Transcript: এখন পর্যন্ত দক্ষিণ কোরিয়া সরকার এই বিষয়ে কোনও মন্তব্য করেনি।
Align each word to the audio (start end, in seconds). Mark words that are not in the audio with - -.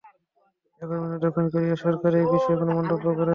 এখন 0.81 0.97
পর্যন্ত 1.01 1.23
দক্ষিণ 1.25 1.45
কোরিয়া 1.53 1.77
সরকার 1.85 2.11
এই 2.15 2.27
বিষয়ে 2.33 2.57
কোনও 2.59 2.73
মন্তব্য 2.79 3.05
করেনি। 3.09 3.29